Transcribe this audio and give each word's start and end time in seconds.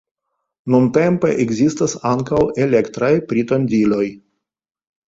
Nuntempe 0.75 1.35
ekzistas 1.45 1.95
ankaŭ 2.13 2.41
elektraj 2.65 3.13
pritondiloj. 3.35 4.07